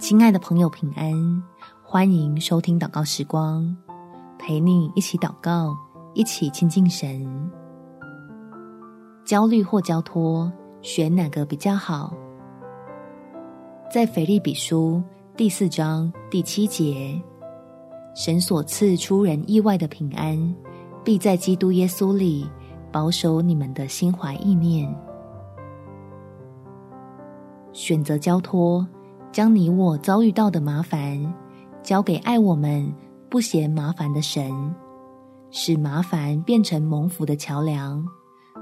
[0.00, 1.12] 亲爱的朋友，平安！
[1.84, 3.76] 欢迎收听祷告时光，
[4.38, 5.76] 陪你一起祷告，
[6.14, 7.28] 一起亲近神。
[9.26, 10.50] 焦虑或交托，
[10.80, 12.14] 选哪个比较好？
[13.92, 15.02] 在腓利比书
[15.36, 17.20] 第四章第七节，
[18.16, 20.56] 神所赐出人意外的平安，
[21.04, 22.48] 必在基督耶稣里
[22.90, 24.92] 保守你们的心怀意念。
[27.72, 28.88] 选择交托。
[29.32, 31.34] 将你我遭遇到的麻烦
[31.82, 32.92] 交给爱我们、
[33.28, 34.50] 不嫌麻烦的神，
[35.50, 38.04] 使麻烦变成蒙福的桥梁，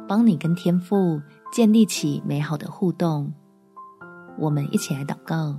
[0.06, 3.32] 帮你跟天父建立起美好的互动。
[4.38, 5.54] 我们一起来祷告：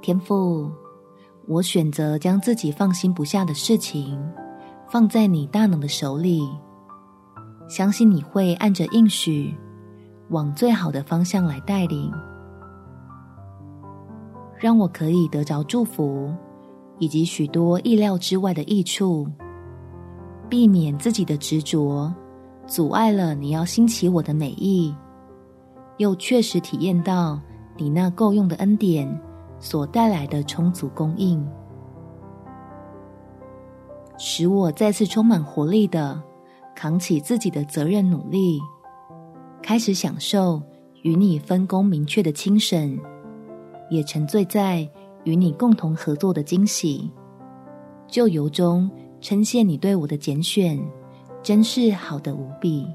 [0.00, 0.70] 天父，
[1.46, 4.18] 我选择将自己放心不下的事情
[4.88, 6.48] 放在你大能的手里，
[7.68, 9.54] 相信你会按着应许。
[10.30, 12.12] 往最好的方向来带领，
[14.58, 16.30] 让我可以得着祝福，
[16.98, 19.26] 以及许多意料之外的益处，
[20.48, 22.12] 避免自己的执着
[22.66, 24.94] 阻碍了你要兴起我的美意，
[25.96, 27.40] 又确实体验到
[27.76, 29.08] 你那够用的恩典
[29.58, 31.42] 所带来的充足供应，
[34.18, 36.20] 使我再次充满活力的
[36.76, 38.60] 扛起自己的责任，努力。
[39.68, 40.62] 开始享受
[41.02, 42.98] 与你分工明确的轻省，
[43.90, 44.88] 也沉醉在
[45.24, 47.12] 与你共同合作的惊喜，
[48.06, 50.80] 就由衷称谢你对我的拣选，
[51.42, 52.86] 真是好得无比。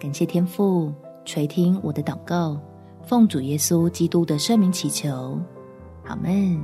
[0.00, 0.90] 感谢天父
[1.26, 2.58] 垂听我的祷告，
[3.02, 5.38] 奉主耶稣基督的圣名祈求，
[6.06, 6.58] 阿们。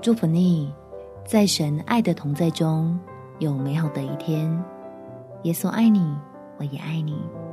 [0.00, 0.72] 祝福你，
[1.26, 2.96] 在神爱的同在中
[3.40, 4.64] 有美好的一天。
[5.44, 6.16] 耶稣爱你，
[6.58, 7.43] 我也爱你。